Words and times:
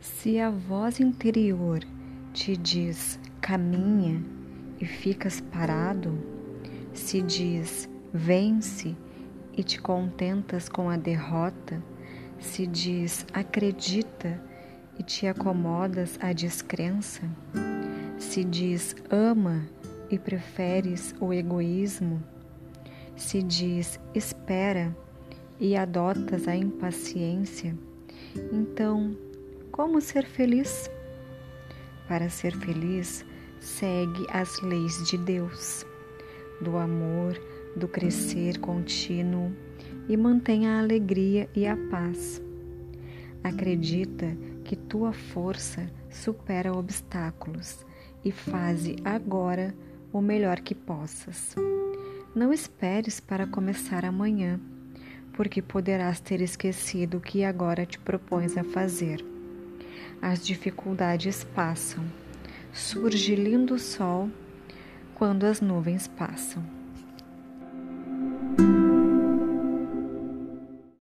Se 0.00 0.40
a 0.40 0.48
voz 0.48 0.98
interior 0.98 1.80
te 2.32 2.56
diz 2.56 3.20
caminha 3.38 4.24
e 4.80 4.86
ficas 4.86 5.42
parado, 5.42 6.18
se 6.94 7.20
diz 7.20 7.86
vence 8.10 8.96
e 9.54 9.62
te 9.62 9.78
contentas 9.78 10.70
com 10.70 10.88
a 10.88 10.96
derrota, 10.96 11.82
se 12.38 12.66
diz 12.66 13.26
acredita 13.30 14.42
e 14.98 15.02
te 15.02 15.26
acomodas 15.26 16.18
à 16.18 16.32
descrença, 16.32 17.20
se 18.18 18.42
diz 18.42 18.96
ama 19.10 19.68
e 20.08 20.18
preferes 20.18 21.14
o 21.20 21.30
egoísmo, 21.30 22.22
se 23.16 23.42
diz 23.42 24.00
espera 24.14 24.96
e 25.58 25.76
adotas 25.76 26.48
a 26.48 26.56
impaciência, 26.56 27.76
então 28.50 29.14
como 29.80 29.98
ser 29.98 30.26
feliz? 30.26 30.90
Para 32.06 32.28
ser 32.28 32.54
feliz, 32.54 33.24
segue 33.58 34.26
as 34.28 34.60
leis 34.60 35.08
de 35.08 35.16
Deus, 35.16 35.86
do 36.60 36.76
amor, 36.76 37.40
do 37.74 37.88
crescer 37.88 38.58
contínuo 38.58 39.50
e 40.06 40.18
mantenha 40.18 40.72
a 40.72 40.80
alegria 40.80 41.48
e 41.56 41.66
a 41.66 41.78
paz. 41.90 42.42
Acredita 43.42 44.36
que 44.64 44.76
tua 44.76 45.14
força 45.14 45.90
supera 46.10 46.76
obstáculos 46.76 47.82
e 48.22 48.30
faze 48.30 48.96
agora 49.02 49.74
o 50.12 50.20
melhor 50.20 50.60
que 50.60 50.74
possas. 50.74 51.56
Não 52.34 52.52
esperes 52.52 53.18
para 53.18 53.46
começar 53.46 54.04
amanhã, 54.04 54.60
porque 55.32 55.62
poderás 55.62 56.20
ter 56.20 56.42
esquecido 56.42 57.16
o 57.16 57.20
que 57.20 57.42
agora 57.44 57.86
te 57.86 57.98
propões 57.98 58.58
a 58.58 58.62
fazer. 58.62 59.39
As 60.22 60.44
dificuldades 60.44 61.44
passam. 61.44 62.04
Surge 62.72 63.34
lindo 63.34 63.78
sol 63.78 64.30
quando 65.14 65.44
as 65.44 65.60
nuvens 65.60 66.06
passam. 66.06 66.79